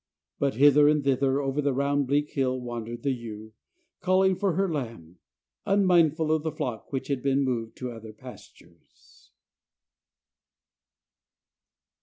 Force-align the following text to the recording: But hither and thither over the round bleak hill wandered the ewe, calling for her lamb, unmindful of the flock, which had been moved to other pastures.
But 0.39 0.55
hither 0.55 0.87
and 0.89 1.03
thither 1.03 1.39
over 1.41 1.61
the 1.61 1.75
round 1.75 2.07
bleak 2.07 2.31
hill 2.31 2.59
wandered 2.59 3.03
the 3.03 3.11
ewe, 3.11 3.53
calling 3.99 4.35
for 4.35 4.53
her 4.53 4.67
lamb, 4.67 5.19
unmindful 5.63 6.31
of 6.31 6.41
the 6.41 6.51
flock, 6.51 6.91
which 6.91 7.07
had 7.07 7.21
been 7.21 7.43
moved 7.43 7.77
to 7.77 7.91
other 7.91 8.11
pastures. 8.11 9.29